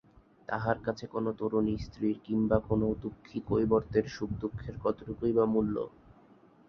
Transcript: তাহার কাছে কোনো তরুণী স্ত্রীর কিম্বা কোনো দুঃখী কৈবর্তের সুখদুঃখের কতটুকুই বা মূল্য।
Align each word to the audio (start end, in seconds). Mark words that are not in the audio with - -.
তাহার 0.49 0.77
কাছে 0.85 1.05
কোনো 1.07 1.29
তরুণী 1.39 1.75
স্ত্রীর 1.77 2.17
কিম্বা 2.25 2.57
কোনো 2.69 2.85
দুঃখী 3.03 3.39
কৈবর্তের 3.47 4.05
সুখদুঃখের 4.07 4.75
কতটুকুই 4.83 5.31
বা 5.33 5.45
মূল্য। 5.45 5.75